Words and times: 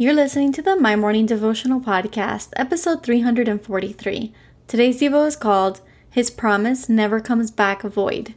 You're 0.00 0.14
listening 0.14 0.50
to 0.52 0.62
the 0.62 0.76
My 0.76 0.96
Morning 0.96 1.26
Devotional 1.26 1.78
Podcast, 1.78 2.54
episode 2.56 3.02
343. 3.02 4.32
Today's 4.66 4.98
Devo 4.98 5.26
is 5.26 5.36
called 5.36 5.82
His 6.08 6.30
Promise 6.30 6.88
Never 6.88 7.20
Comes 7.20 7.50
Back 7.50 7.82
Void. 7.82 8.32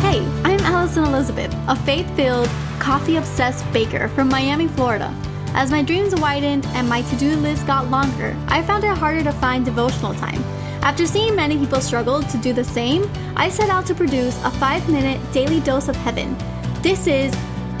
Hey, 0.00 0.24
I'm 0.44 0.60
Alison 0.60 1.04
Elizabeth, 1.04 1.54
a 1.68 1.76
faith 1.76 2.10
filled, 2.16 2.48
coffee 2.78 3.16
obsessed 3.16 3.70
baker 3.70 4.08
from 4.08 4.30
Miami, 4.30 4.66
Florida. 4.66 5.14
As 5.48 5.70
my 5.70 5.82
dreams 5.82 6.18
widened 6.18 6.64
and 6.68 6.88
my 6.88 7.02
to 7.02 7.16
do 7.16 7.36
list 7.36 7.66
got 7.66 7.90
longer, 7.90 8.34
I 8.46 8.62
found 8.62 8.84
it 8.84 8.96
harder 8.96 9.22
to 9.24 9.32
find 9.32 9.62
devotional 9.62 10.14
time. 10.14 10.42
After 10.82 11.04
seeing 11.04 11.36
many 11.36 11.58
people 11.58 11.82
struggle 11.82 12.22
to 12.22 12.38
do 12.38 12.54
the 12.54 12.64
same, 12.64 13.10
I 13.36 13.50
set 13.50 13.68
out 13.68 13.84
to 13.88 13.94
produce 13.94 14.42
a 14.42 14.50
five 14.52 14.88
minute 14.88 15.20
daily 15.34 15.60
dose 15.60 15.88
of 15.88 15.96
heaven. 15.96 16.34
This 16.80 17.06
is 17.06 17.34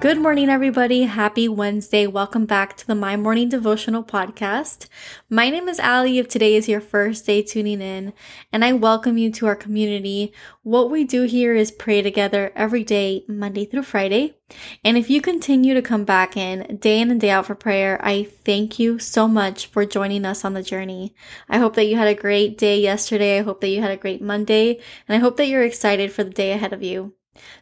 Good 0.00 0.18
morning, 0.18 0.48
everybody. 0.48 1.02
Happy 1.02 1.46
Wednesday. 1.46 2.06
Welcome 2.06 2.46
back 2.46 2.74
to 2.78 2.86
the 2.86 2.94
My 2.94 3.18
Morning 3.18 3.50
Devotional 3.50 4.02
podcast. 4.02 4.88
My 5.28 5.50
name 5.50 5.68
is 5.68 5.78
Ali. 5.78 6.18
If 6.18 6.26
today 6.26 6.54
is 6.56 6.70
your 6.70 6.80
first 6.80 7.26
day 7.26 7.42
tuning 7.42 7.82
in, 7.82 8.14
and 8.50 8.64
I 8.64 8.72
welcome 8.72 9.18
you 9.18 9.30
to 9.32 9.46
our 9.46 9.54
community. 9.54 10.32
What 10.62 10.90
we 10.90 11.04
do 11.04 11.24
here 11.24 11.54
is 11.54 11.70
pray 11.70 12.00
together 12.00 12.50
every 12.56 12.82
day, 12.82 13.26
Monday 13.28 13.66
through 13.66 13.82
Friday. 13.82 14.38
And 14.82 14.96
if 14.96 15.10
you 15.10 15.20
continue 15.20 15.74
to 15.74 15.82
come 15.82 16.06
back 16.06 16.34
in 16.34 16.78
day 16.78 16.98
in 16.98 17.10
and 17.10 17.20
day 17.20 17.28
out 17.28 17.44
for 17.44 17.54
prayer, 17.54 18.00
I 18.02 18.22
thank 18.22 18.78
you 18.78 18.98
so 18.98 19.28
much 19.28 19.66
for 19.66 19.84
joining 19.84 20.24
us 20.24 20.46
on 20.46 20.54
the 20.54 20.62
journey. 20.62 21.14
I 21.46 21.58
hope 21.58 21.74
that 21.74 21.84
you 21.84 21.96
had 21.96 22.08
a 22.08 22.14
great 22.14 22.56
day 22.56 22.80
yesterday. 22.80 23.38
I 23.38 23.42
hope 23.42 23.60
that 23.60 23.68
you 23.68 23.82
had 23.82 23.90
a 23.90 23.98
great 23.98 24.22
Monday, 24.22 24.80
and 25.06 25.14
I 25.14 25.18
hope 25.18 25.36
that 25.36 25.48
you're 25.48 25.62
excited 25.62 26.10
for 26.10 26.24
the 26.24 26.30
day 26.30 26.52
ahead 26.52 26.72
of 26.72 26.82
you. 26.82 27.12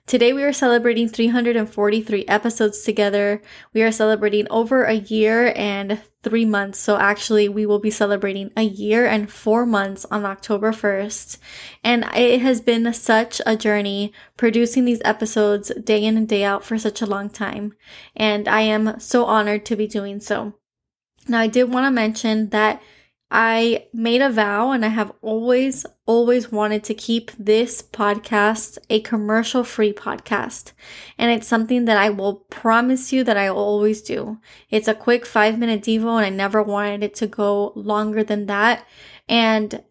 Today 0.07 0.33
we 0.33 0.43
are 0.43 0.53
celebrating 0.53 1.09
343 1.09 2.27
episodes 2.27 2.83
together. 2.83 3.43
We 3.73 3.83
are 3.83 3.93
celebrating 3.93 4.47
over 4.51 4.85
a 4.85 4.95
year 4.95 5.53
and 5.55 6.01
three 6.23 6.45
months. 6.45 6.79
So 6.79 6.97
actually 6.97 7.49
we 7.49 7.67
will 7.67 7.79
be 7.79 7.91
celebrating 7.91 8.51
a 8.57 8.63
year 8.63 9.07
and 9.07 9.31
four 9.31 9.67
months 9.67 10.07
on 10.11 10.25
October 10.25 10.73
1st. 10.73 11.39
And 11.85 12.05
it 12.15 12.41
has 12.41 12.61
been 12.61 12.93
such 12.93 13.41
a 13.47 13.57
journey 13.57 14.13
producing 14.37 14.85
these 14.85 15.03
episodes 15.05 15.73
day 15.75 16.05
in 16.05 16.17
and 16.17 16.29
day 16.29 16.45
out 16.45 16.65
for 16.65 16.79
such 16.79 17.03
a 17.03 17.07
long 17.07 17.31
time. 17.31 17.75
And 18.17 18.49
I 18.49 18.63
am 18.63 18.99
so 18.99 19.27
honored 19.27 19.65
to 19.67 19.77
be 19.77 19.87
doing 19.87 20.21
so. 20.21 20.55
Now 21.29 21.41
I 21.41 21.47
did 21.47 21.73
want 21.73 21.85
to 21.85 21.91
mention 21.91 22.49
that 22.51 22.83
I 23.31 23.87
made 23.93 24.23
a 24.23 24.31
vow 24.31 24.71
and 24.71 24.85
I 24.85 24.89
have 24.89 25.13
always, 25.21 25.85
always 26.07 26.51
wanted 26.51 26.83
to 26.85 26.95
keep 26.95 27.31
this 27.33 27.83
podcast 27.83 28.79
a 28.89 29.01
commercial 29.01 29.65
free 29.65 29.93
podcast. 29.93 30.73
And 31.19 31.31
it's 31.31 31.47
something 31.47 31.85
that 31.85 31.99
I 31.99 32.09
will 32.09 32.37
promise 32.49 33.13
you 33.13 33.25
that 33.25 33.37
I 33.37 33.49
always 33.49 34.01
do. 34.01 34.41
It's 34.71 34.89
a 34.89 34.95
quick 34.95 35.27
five 35.27 35.59
minute 35.59 35.83
Devo 35.83 36.17
and 36.17 36.25
I 36.25 36.31
never 36.31 36.63
wanted 36.63 37.03
it 37.03 37.15
to 37.17 37.27
go 37.27 37.73
longer 37.75 38.25
than 38.25 38.47
that. 38.47 38.87
And 39.29 39.83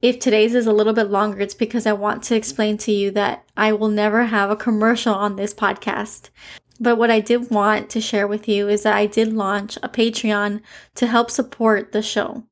if 0.00 0.20
today's 0.20 0.54
is 0.54 0.68
a 0.68 0.72
little 0.72 0.92
bit 0.92 1.10
longer, 1.10 1.40
it's 1.40 1.54
because 1.54 1.84
I 1.84 1.92
want 1.92 2.22
to 2.24 2.36
explain 2.36 2.78
to 2.78 2.92
you 2.92 3.10
that 3.12 3.44
I 3.56 3.72
will 3.72 3.88
never 3.88 4.26
have 4.26 4.50
a 4.50 4.56
commercial 4.56 5.14
on 5.14 5.34
this 5.34 5.52
podcast. 5.52 6.30
But 6.78 6.96
what 6.96 7.10
I 7.10 7.18
did 7.18 7.50
want 7.50 7.90
to 7.90 8.00
share 8.00 8.28
with 8.28 8.46
you 8.46 8.68
is 8.68 8.84
that 8.84 8.94
I 8.94 9.06
did 9.06 9.32
launch 9.32 9.76
a 9.82 9.88
Patreon 9.88 10.60
to 10.94 11.06
help 11.08 11.32
support 11.32 11.90
the 11.90 12.02
show. 12.02 12.44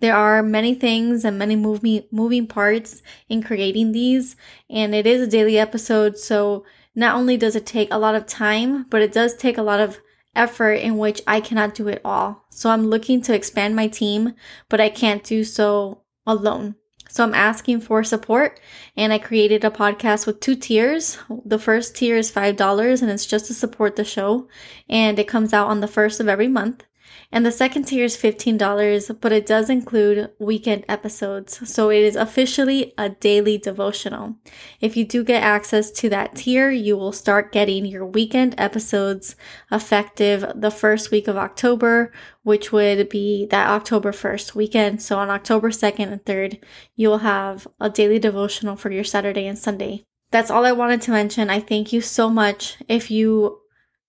There 0.00 0.16
are 0.16 0.42
many 0.42 0.74
things 0.74 1.24
and 1.24 1.38
many 1.38 1.56
moving 1.56 2.04
moving 2.10 2.46
parts 2.46 3.02
in 3.28 3.42
creating 3.42 3.92
these, 3.92 4.36
and 4.68 4.94
it 4.94 5.06
is 5.06 5.20
a 5.20 5.30
daily 5.30 5.58
episode, 5.58 6.18
so 6.18 6.64
not 6.94 7.14
only 7.14 7.36
does 7.36 7.54
it 7.54 7.66
take 7.66 7.92
a 7.92 7.98
lot 7.98 8.14
of 8.14 8.26
time, 8.26 8.86
but 8.90 9.02
it 9.02 9.12
does 9.12 9.34
take 9.36 9.58
a 9.58 9.62
lot 9.62 9.80
of 9.80 10.00
effort 10.34 10.74
in 10.74 10.98
which 10.98 11.20
I 11.26 11.40
cannot 11.40 11.74
do 11.74 11.88
it 11.88 12.00
all. 12.04 12.44
So 12.50 12.70
I'm 12.70 12.86
looking 12.86 13.20
to 13.22 13.34
expand 13.34 13.76
my 13.76 13.88
team, 13.88 14.34
but 14.68 14.80
I 14.80 14.88
can't 14.88 15.24
do 15.24 15.44
so 15.44 16.02
alone. 16.26 16.76
So 17.08 17.24
I'm 17.24 17.34
asking 17.34 17.80
for 17.80 18.04
support 18.04 18.60
and 18.96 19.12
I 19.12 19.18
created 19.18 19.64
a 19.64 19.70
podcast 19.70 20.26
with 20.26 20.38
two 20.38 20.54
tiers. 20.54 21.18
The 21.44 21.58
first 21.58 21.96
tier 21.96 22.16
is 22.16 22.30
$5 22.30 23.02
and 23.02 23.10
it's 23.10 23.26
just 23.26 23.46
to 23.46 23.54
support 23.54 23.96
the 23.96 24.04
show 24.04 24.48
and 24.88 25.18
it 25.18 25.26
comes 25.26 25.52
out 25.52 25.68
on 25.68 25.80
the 25.80 25.88
first 25.88 26.20
of 26.20 26.28
every 26.28 26.46
month. 26.46 26.84
And 27.32 27.46
the 27.46 27.52
second 27.52 27.84
tier 27.84 28.04
is 28.04 28.16
$15, 28.16 29.20
but 29.20 29.30
it 29.30 29.46
does 29.46 29.70
include 29.70 30.30
weekend 30.40 30.84
episodes. 30.88 31.68
So 31.68 31.88
it 31.88 32.02
is 32.02 32.16
officially 32.16 32.92
a 32.98 33.10
daily 33.10 33.56
devotional. 33.56 34.34
If 34.80 34.96
you 34.96 35.04
do 35.04 35.22
get 35.22 35.42
access 35.42 35.92
to 35.92 36.08
that 36.08 36.34
tier, 36.34 36.70
you 36.70 36.96
will 36.96 37.12
start 37.12 37.52
getting 37.52 37.86
your 37.86 38.04
weekend 38.04 38.56
episodes 38.58 39.36
effective 39.70 40.44
the 40.56 40.72
first 40.72 41.12
week 41.12 41.28
of 41.28 41.36
October, 41.36 42.12
which 42.42 42.72
would 42.72 43.08
be 43.08 43.46
that 43.50 43.68
October 43.68 44.10
1st 44.10 44.56
weekend. 44.56 45.00
So 45.00 45.16
on 45.16 45.30
October 45.30 45.70
2nd 45.70 46.10
and 46.10 46.24
3rd, 46.24 46.60
you 46.96 47.08
will 47.08 47.18
have 47.18 47.68
a 47.78 47.88
daily 47.88 48.18
devotional 48.18 48.74
for 48.74 48.90
your 48.90 49.04
Saturday 49.04 49.46
and 49.46 49.58
Sunday. 49.58 50.02
That's 50.32 50.50
all 50.50 50.66
I 50.66 50.72
wanted 50.72 51.00
to 51.02 51.12
mention. 51.12 51.48
I 51.48 51.60
thank 51.60 51.92
you 51.92 52.00
so 52.00 52.28
much 52.28 52.76
if 52.88 53.10
you 53.10 53.60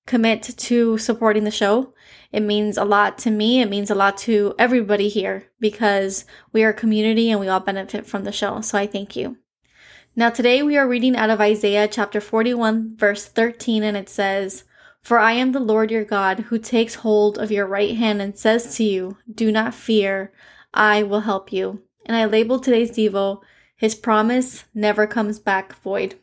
commit 0.06 0.44
to 0.44 0.98
supporting 0.98 1.44
the 1.44 1.52
show. 1.52 1.94
It 2.32 2.42
means 2.42 2.78
a 2.78 2.86
lot 2.86 3.18
to 3.20 3.32
me. 3.32 3.62
It 3.62 3.70
means 3.70 3.90
a 3.90 3.96
lot 3.96 4.18
to 4.20 4.56
everybody 4.58 5.10
here 5.10 5.46
because 5.60 6.26
we 6.54 6.64
are 6.64 6.70
a 6.70 6.74
community 6.74 7.30
and 7.30 7.40
we 7.40 7.48
all 7.48 7.60
benefit 7.60 8.06
from 8.06 8.24
the 8.24 8.32
show. 8.32 8.62
So 8.62 8.78
I 8.78 8.88
thank 8.88 9.16
you. 9.16 9.38
Now, 10.16 10.30
today 10.30 10.62
we 10.62 10.76
are 10.78 10.88
reading 10.88 11.16
out 11.16 11.30
of 11.30 11.40
Isaiah 11.40 11.88
chapter 11.88 12.20
41, 12.20 12.98
verse 12.98 13.26
13, 13.26 13.82
and 13.82 13.96
it 13.96 14.10
says, 14.10 14.66
For 15.02 15.20
I 15.20 15.32
am 15.34 15.54
the 15.54 15.60
Lord 15.62 15.90
your 15.90 16.04
God 16.04 16.40
who 16.40 16.60
takes 16.60 16.96
hold 16.96 17.38
of 17.38 17.50
your 17.50 17.66
right 17.66 17.96
hand 17.96 18.22
and 18.22 18.38
says 18.38 18.76
to 18.76 18.84
you, 18.84 19.18
Do 19.34 19.54
not 19.54 19.74
fear, 19.74 20.34
I 20.74 21.02
will 21.04 21.22
help 21.22 21.54
you. 21.54 21.84
And 22.06 22.18
I 22.18 22.26
labeled 22.26 22.64
today's 22.64 22.92
Devo, 22.92 23.42
His 23.78 23.96
promise 23.96 24.66
never 24.74 25.08
comes 25.08 25.40
back 25.40 25.76
void. 25.82 26.16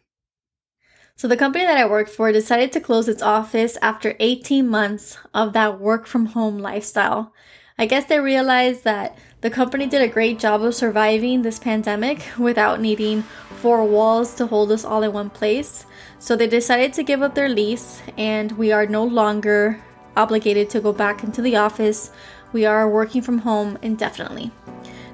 So 1.19 1.27
the 1.27 1.37
company 1.37 1.65
that 1.65 1.77
I 1.77 1.85
worked 1.85 2.11
for 2.11 2.31
decided 2.31 2.71
to 2.71 2.81
close 2.81 3.09
its 3.09 3.23
office 3.23 3.77
after 3.83 4.15
18 4.21 4.69
months 4.69 5.19
of 5.35 5.53
that 5.53 5.81
work 5.81 6.07
from 6.07 6.27
home 6.27 6.59
lifestyle. 6.59 7.33
I 7.77 7.87
guess 7.87 8.05
they 8.05 8.21
realized 8.21 8.85
that 8.85 9.19
the 9.41 9.51
company 9.51 9.89
did 9.89 10.01
a 10.01 10.07
great 10.07 10.39
job 10.39 10.63
of 10.63 10.77
surviving 10.77 11.43
this 11.43 11.59
pandemic 11.59 12.23
without 12.39 12.81
needing 12.81 13.23
four 13.57 13.85
walls 13.85 14.37
to 14.37 14.47
hold 14.47 14.71
us 14.71 14.85
all 14.85 15.03
in 15.03 15.13
one 15.13 15.29
place. 15.29 15.87
So 16.21 16.37
they 16.37 16.47
decided 16.47 16.93
to 16.93 17.03
give 17.03 17.21
up 17.21 17.35
their 17.35 17.49
lease 17.49 18.01
and 18.17 18.53
we 18.53 18.71
are 18.71 18.87
no 18.87 19.03
longer 19.03 19.83
obligated 20.17 20.71
to 20.71 20.81
go 20.81 20.93
back 20.93 21.25
into 21.25 21.43
the 21.43 21.57
office. 21.57 22.13
We 22.53 22.65
are 22.65 22.89
working 22.89 23.23
from 23.23 23.39
home 23.39 23.77
indefinitely. 23.83 24.53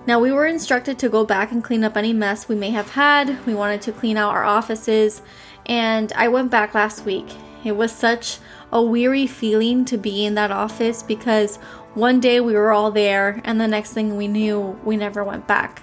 Now, 0.07 0.21
we 0.21 0.33
were 0.33 0.47
instructed 0.47 0.99
to 0.99 1.09
go 1.09 1.25
back 1.25 1.51
and 1.51 1.65
clean 1.65 1.83
up 1.83 1.97
any 1.97 2.13
mess 2.13 2.49
we 2.49 2.55
may 2.55 2.71
have 2.71 2.91
had. 2.91 3.45
We 3.47 3.55
wanted 3.55 3.81
to 3.83 3.93
clean 3.93 4.17
out 4.17 4.35
our 4.35 4.45
offices 4.45 5.23
and 5.67 6.13
I 6.13 6.29
went 6.29 6.51
back 6.51 6.75
last 6.75 7.05
week. 7.05 7.27
It 7.65 7.73
was 7.73 7.93
such 7.93 8.39
a 8.73 8.83
weary 8.83 9.27
feeling 9.27 9.85
to 9.87 9.97
be 9.97 10.25
in 10.25 10.35
that 10.35 10.51
office 10.51 11.03
because 11.03 11.57
one 11.95 12.21
day 12.21 12.41
we 12.41 12.55
were 12.55 12.73
all 12.73 12.91
there, 12.91 13.41
and 13.45 13.61
the 13.61 13.69
next 13.69 13.93
thing 13.93 14.17
we 14.17 14.27
knew, 14.27 14.79
we 14.85 14.97
never 14.97 15.23
went 15.23 15.47
back. 15.47 15.83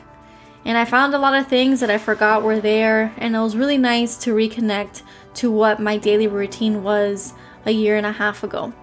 And 0.66 0.78
I 0.78 0.86
found 0.86 1.16
a 1.16 1.20
lot 1.20 1.34
of 1.34 1.48
things 1.48 1.80
that 1.80 1.90
I 1.90 1.98
forgot 1.98 2.44
were 2.44 2.60
there, 2.60 3.14
and 3.18 3.36
it 3.36 3.40
was 3.40 3.56
really 3.56 3.78
nice 3.78 4.18
to 4.18 4.36
reconnect 4.36 5.04
to 5.36 5.50
what 5.50 5.80
my 5.80 5.98
daily 5.98 6.28
routine 6.28 6.84
was 6.84 7.34
a 7.66 7.72
year 7.72 7.96
and 7.96 8.06
a 8.06 8.12
half 8.12 8.44
ago. 8.44 8.74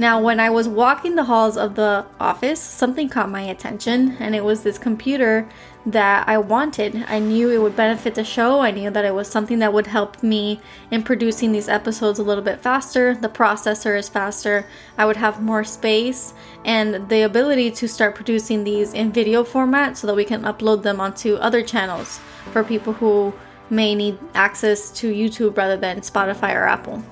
Now, 0.00 0.18
when 0.18 0.40
I 0.40 0.48
was 0.48 0.66
walking 0.66 1.14
the 1.14 1.24
halls 1.24 1.58
of 1.58 1.74
the 1.74 2.06
office, 2.18 2.58
something 2.58 3.10
caught 3.10 3.28
my 3.28 3.42
attention, 3.42 4.16
and 4.18 4.34
it 4.34 4.42
was 4.42 4.62
this 4.62 4.78
computer 4.78 5.46
that 5.84 6.26
I 6.26 6.38
wanted. 6.38 7.04
I 7.06 7.18
knew 7.18 7.50
it 7.50 7.60
would 7.60 7.76
benefit 7.76 8.14
the 8.14 8.24
show. 8.24 8.60
I 8.60 8.70
knew 8.70 8.88
that 8.88 9.04
it 9.04 9.14
was 9.14 9.28
something 9.28 9.58
that 9.58 9.74
would 9.74 9.88
help 9.88 10.22
me 10.22 10.58
in 10.90 11.02
producing 11.02 11.52
these 11.52 11.68
episodes 11.68 12.18
a 12.18 12.22
little 12.22 12.42
bit 12.42 12.62
faster. 12.62 13.14
The 13.14 13.28
processor 13.28 13.98
is 13.98 14.08
faster. 14.08 14.64
I 14.96 15.04
would 15.04 15.18
have 15.18 15.42
more 15.42 15.64
space 15.64 16.32
and 16.64 17.10
the 17.10 17.20
ability 17.20 17.70
to 17.72 17.86
start 17.86 18.14
producing 18.14 18.64
these 18.64 18.94
in 18.94 19.12
video 19.12 19.44
format 19.44 19.98
so 19.98 20.06
that 20.06 20.16
we 20.16 20.24
can 20.24 20.44
upload 20.44 20.82
them 20.82 20.98
onto 20.98 21.34
other 21.34 21.62
channels 21.62 22.20
for 22.52 22.64
people 22.64 22.94
who 22.94 23.34
may 23.68 23.94
need 23.94 24.18
access 24.32 24.90
to 24.92 25.12
YouTube 25.12 25.58
rather 25.58 25.76
than 25.76 26.00
Spotify 26.00 26.54
or 26.54 26.66
Apple. 26.66 27.04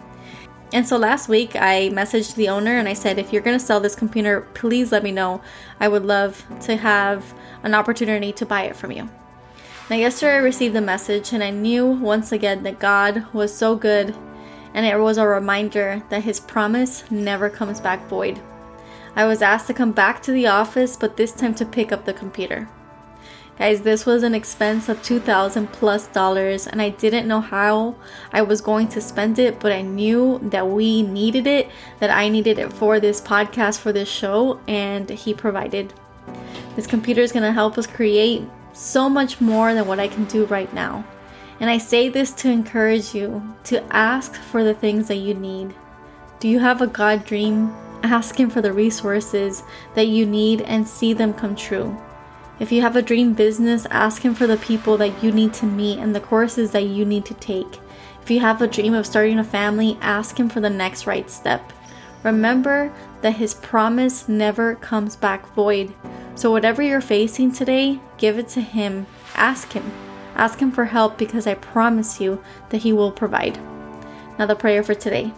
And 0.72 0.86
so 0.86 0.98
last 0.98 1.28
week 1.28 1.56
I 1.56 1.88
messaged 1.90 2.34
the 2.34 2.48
owner 2.50 2.76
and 2.76 2.88
I 2.88 2.92
said, 2.92 3.18
if 3.18 3.32
you're 3.32 3.42
going 3.42 3.58
to 3.58 3.64
sell 3.64 3.80
this 3.80 3.94
computer, 3.94 4.42
please 4.54 4.92
let 4.92 5.02
me 5.02 5.12
know. 5.12 5.40
I 5.80 5.88
would 5.88 6.04
love 6.04 6.44
to 6.62 6.76
have 6.76 7.34
an 7.62 7.74
opportunity 7.74 8.32
to 8.32 8.46
buy 8.46 8.64
it 8.64 8.76
from 8.76 8.92
you. 8.92 9.08
Now, 9.88 9.96
yesterday 9.96 10.34
I 10.34 10.38
received 10.38 10.74
the 10.74 10.82
message 10.82 11.32
and 11.32 11.42
I 11.42 11.50
knew 11.50 11.86
once 11.86 12.32
again 12.32 12.62
that 12.64 12.78
God 12.78 13.24
was 13.32 13.54
so 13.54 13.74
good 13.74 14.14
and 14.74 14.84
it 14.84 14.98
was 14.98 15.16
a 15.16 15.26
reminder 15.26 16.02
that 16.10 16.24
his 16.24 16.38
promise 16.38 17.10
never 17.10 17.48
comes 17.48 17.80
back 17.80 18.06
void. 18.06 18.38
I 19.16 19.24
was 19.24 19.40
asked 19.40 19.66
to 19.68 19.74
come 19.74 19.92
back 19.92 20.22
to 20.22 20.32
the 20.32 20.46
office, 20.46 20.96
but 20.96 21.16
this 21.16 21.32
time 21.32 21.54
to 21.54 21.64
pick 21.64 21.90
up 21.90 22.04
the 22.04 22.12
computer. 22.12 22.68
Guys, 23.58 23.80
this 23.80 24.06
was 24.06 24.22
an 24.22 24.36
expense 24.36 24.88
of 24.88 25.02
2000 25.02 25.66
plus 25.72 26.06
dollars 26.06 26.68
and 26.68 26.80
I 26.80 26.90
didn't 26.90 27.26
know 27.26 27.40
how 27.40 27.96
I 28.32 28.40
was 28.40 28.60
going 28.60 28.86
to 28.90 29.00
spend 29.00 29.40
it, 29.40 29.58
but 29.58 29.72
I 29.72 29.82
knew 29.82 30.38
that 30.44 30.68
we 30.68 31.02
needed 31.02 31.48
it, 31.48 31.68
that 31.98 32.08
I 32.08 32.28
needed 32.28 32.60
it 32.60 32.72
for 32.72 33.00
this 33.00 33.20
podcast, 33.20 33.80
for 33.80 33.92
this 33.92 34.08
show, 34.08 34.60
and 34.68 35.10
he 35.10 35.34
provided. 35.34 35.92
This 36.76 36.86
computer 36.86 37.20
is 37.20 37.32
going 37.32 37.42
to 37.42 37.50
help 37.50 37.76
us 37.76 37.88
create 37.88 38.44
so 38.74 39.08
much 39.08 39.40
more 39.40 39.74
than 39.74 39.88
what 39.88 39.98
I 39.98 40.06
can 40.06 40.26
do 40.26 40.44
right 40.44 40.72
now. 40.72 41.04
And 41.58 41.68
I 41.68 41.78
say 41.78 42.08
this 42.08 42.30
to 42.34 42.48
encourage 42.48 43.12
you 43.12 43.56
to 43.64 43.82
ask 43.92 44.34
for 44.34 44.62
the 44.62 44.74
things 44.74 45.08
that 45.08 45.16
you 45.16 45.34
need. 45.34 45.74
Do 46.38 46.46
you 46.46 46.60
have 46.60 46.80
a 46.80 46.86
God 46.86 47.24
dream? 47.24 47.74
Ask 48.04 48.38
Him 48.38 48.50
for 48.50 48.62
the 48.62 48.72
resources 48.72 49.64
that 49.96 50.06
you 50.06 50.26
need 50.26 50.60
and 50.60 50.86
see 50.86 51.12
them 51.12 51.34
come 51.34 51.56
true. 51.56 51.98
If 52.60 52.72
you 52.72 52.80
have 52.82 52.96
a 52.96 53.02
dream 53.02 53.34
business, 53.34 53.86
ask 53.90 54.22
Him 54.22 54.34
for 54.34 54.48
the 54.48 54.56
people 54.56 54.96
that 54.96 55.22
you 55.22 55.30
need 55.30 55.54
to 55.54 55.66
meet 55.66 55.98
and 55.98 56.14
the 56.14 56.20
courses 56.20 56.72
that 56.72 56.86
you 56.86 57.04
need 57.04 57.24
to 57.26 57.34
take. 57.34 57.78
If 58.20 58.30
you 58.30 58.40
have 58.40 58.60
a 58.60 58.66
dream 58.66 58.94
of 58.94 59.06
starting 59.06 59.38
a 59.38 59.44
family, 59.44 59.96
ask 60.00 60.38
Him 60.38 60.48
for 60.48 60.60
the 60.60 60.68
next 60.68 61.06
right 61.06 61.30
step. 61.30 61.72
Remember 62.24 62.92
that 63.22 63.36
His 63.36 63.54
promise 63.54 64.28
never 64.28 64.74
comes 64.74 65.14
back 65.14 65.54
void. 65.54 65.94
So, 66.34 66.50
whatever 66.50 66.82
you're 66.82 67.00
facing 67.00 67.52
today, 67.52 68.00
give 68.16 68.38
it 68.38 68.48
to 68.48 68.60
Him. 68.60 69.06
Ask 69.34 69.72
Him. 69.72 69.92
Ask 70.34 70.58
Him 70.58 70.72
for 70.72 70.86
help 70.86 71.16
because 71.16 71.46
I 71.46 71.54
promise 71.54 72.20
you 72.20 72.42
that 72.70 72.82
He 72.82 72.92
will 72.92 73.12
provide. 73.12 73.58
Now, 74.36 74.46
the 74.46 74.56
prayer 74.56 74.82
for 74.82 74.94
today. 74.94 75.32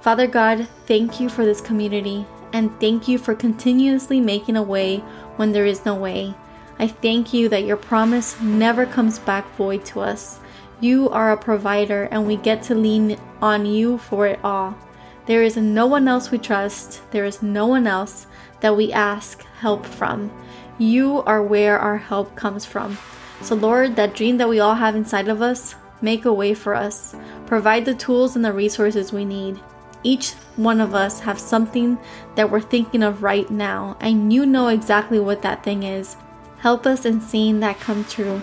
Father 0.00 0.28
God, 0.28 0.68
thank 0.86 1.18
you 1.18 1.28
for 1.28 1.44
this 1.44 1.60
community 1.60 2.24
and 2.52 2.78
thank 2.80 3.08
you 3.08 3.18
for 3.18 3.34
continuously 3.34 4.20
making 4.20 4.56
a 4.56 4.62
way 4.62 4.98
when 5.36 5.52
there 5.52 5.66
is 5.66 5.84
no 5.84 5.94
way. 5.94 6.34
I 6.78 6.88
thank 6.88 7.32
you 7.32 7.48
that 7.48 7.64
your 7.64 7.76
promise 7.76 8.40
never 8.40 8.86
comes 8.86 9.18
back 9.18 9.48
void 9.56 9.84
to 9.86 10.00
us. 10.00 10.40
You 10.80 11.08
are 11.08 11.32
a 11.32 11.36
provider, 11.36 12.04
and 12.10 12.26
we 12.26 12.36
get 12.36 12.62
to 12.64 12.74
lean 12.74 13.18
on 13.40 13.64
you 13.64 13.98
for 13.98 14.26
it 14.26 14.40
all. 14.44 14.76
There 15.24 15.42
is 15.42 15.56
no 15.56 15.86
one 15.86 16.06
else 16.06 16.30
we 16.30 16.38
trust, 16.38 17.02
there 17.10 17.24
is 17.24 17.42
no 17.42 17.66
one 17.66 17.86
else 17.86 18.26
that 18.60 18.76
we 18.76 18.92
ask 18.92 19.42
help 19.60 19.86
from. 19.86 20.30
You 20.78 21.22
are 21.22 21.42
where 21.42 21.78
our 21.78 21.96
help 21.96 22.36
comes 22.36 22.64
from. 22.64 22.98
So, 23.40 23.54
Lord, 23.54 23.96
that 23.96 24.14
dream 24.14 24.36
that 24.36 24.48
we 24.48 24.60
all 24.60 24.74
have 24.74 24.94
inside 24.94 25.28
of 25.28 25.42
us, 25.42 25.74
make 26.02 26.26
a 26.26 26.32
way 26.32 26.54
for 26.54 26.74
us. 26.74 27.16
Provide 27.46 27.84
the 27.84 27.94
tools 27.94 28.36
and 28.36 28.44
the 28.44 28.52
resources 28.52 29.12
we 29.12 29.24
need. 29.24 29.58
Each 30.06 30.34
one 30.54 30.80
of 30.80 30.94
us 30.94 31.18
have 31.18 31.36
something 31.36 31.98
that 32.36 32.48
we're 32.48 32.60
thinking 32.60 33.02
of 33.02 33.24
right 33.24 33.50
now, 33.50 33.96
and 33.98 34.32
you 34.32 34.46
know 34.46 34.68
exactly 34.68 35.18
what 35.18 35.42
that 35.42 35.64
thing 35.64 35.82
is. 35.82 36.14
Help 36.58 36.86
us 36.86 37.04
in 37.04 37.20
seeing 37.20 37.58
that 37.58 37.80
come 37.80 38.04
true. 38.04 38.40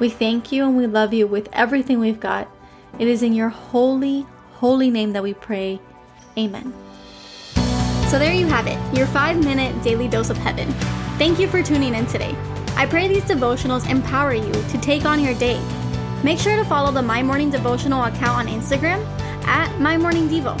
We 0.00 0.08
thank 0.10 0.50
you 0.50 0.64
and 0.64 0.76
we 0.76 0.88
love 0.88 1.14
you 1.14 1.28
with 1.28 1.48
everything 1.52 2.00
we've 2.00 2.18
got. 2.18 2.48
It 2.98 3.06
is 3.06 3.22
in 3.22 3.32
your 3.32 3.48
holy, 3.48 4.26
holy 4.54 4.90
name 4.90 5.12
that 5.12 5.22
we 5.22 5.34
pray. 5.34 5.78
Amen. 6.36 6.74
So 8.08 8.18
there 8.18 8.34
you 8.34 8.48
have 8.48 8.66
it, 8.66 8.78
your 8.92 9.06
five 9.06 9.38
minute 9.38 9.80
daily 9.84 10.08
dose 10.08 10.30
of 10.30 10.36
heaven. 10.38 10.68
Thank 11.16 11.38
you 11.38 11.46
for 11.46 11.62
tuning 11.62 11.94
in 11.94 12.06
today. 12.06 12.34
I 12.74 12.86
pray 12.86 13.06
these 13.06 13.22
devotionals 13.22 13.88
empower 13.88 14.34
you 14.34 14.50
to 14.52 14.78
take 14.80 15.04
on 15.04 15.22
your 15.22 15.34
day. 15.34 15.62
Make 16.24 16.40
sure 16.40 16.56
to 16.56 16.64
follow 16.64 16.90
the 16.90 17.02
My 17.02 17.22
Morning 17.22 17.50
Devotional 17.50 18.02
account 18.02 18.36
on 18.36 18.48
Instagram 18.48 19.06
at 19.46 19.78
My 19.78 19.96
Morning 19.96 20.28
Devo. 20.28 20.60